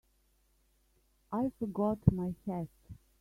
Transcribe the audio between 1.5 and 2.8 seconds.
forgot my hat.